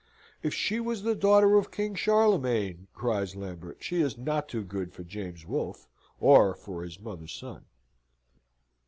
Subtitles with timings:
[0.41, 4.93] "If she was the daughter of King Charlemagne," cries Lambert, "she is not too good
[4.93, 5.87] for James Wolfe,
[6.19, 7.65] or for his mother's son."